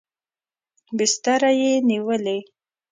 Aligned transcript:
بستره 0.97 1.49
یې 1.61 1.71
نیولې. 1.89 2.37